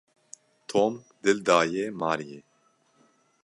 Tom 0.69 0.93
dil 1.23 1.37
daye 1.47 1.85
Maryê. 2.01 2.39